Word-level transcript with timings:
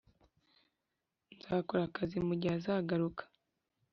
nzakora 1.35 1.81
akazi 1.89 2.17
mugihe 2.27 2.53
azagaruka. 2.59 3.23